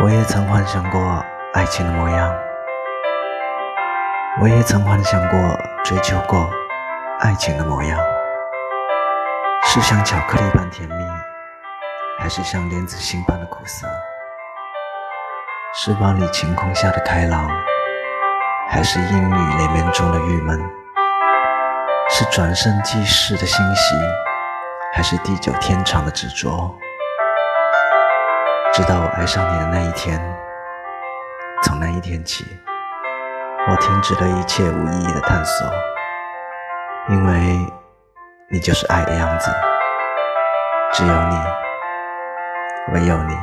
[0.00, 1.24] 我也曾幻想过
[1.54, 2.32] 爱情的模样，
[4.40, 5.38] 我也曾幻想过
[5.82, 6.48] 追求过
[7.18, 7.98] 爱情的模样，
[9.64, 11.04] 是像巧克力般甜蜜，
[12.20, 13.88] 还是像莲子心般的苦涩？
[15.74, 17.50] 是万里晴空下的开朗，
[18.70, 20.62] 还是阴雨连绵中的郁闷？
[22.08, 23.96] 是转瞬即逝的欣喜，
[24.94, 26.72] 还是地久天长的执着？
[28.78, 30.20] 直到我爱上你的那一天，
[31.64, 32.44] 从那一天起，
[33.68, 35.68] 我停止了一切无意义的探索，
[37.08, 37.58] 因为
[38.48, 39.50] 你就是爱的样子，
[40.92, 41.36] 只有你，
[42.92, 43.36] 唯有你。